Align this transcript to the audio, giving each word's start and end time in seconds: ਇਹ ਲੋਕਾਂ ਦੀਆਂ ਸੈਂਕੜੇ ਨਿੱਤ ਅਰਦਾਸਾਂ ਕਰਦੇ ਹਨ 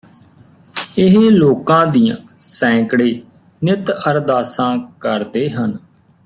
ਇਹ 0.97 1.29
ਲੋਕਾਂ 1.31 1.85
ਦੀਆਂ 1.87 2.15
ਸੈਂਕੜੇ 2.39 3.21
ਨਿੱਤ 3.61 3.91
ਅਰਦਾਸਾਂ 4.09 4.77
ਕਰਦੇ 4.99 5.49
ਹਨ 5.49 5.77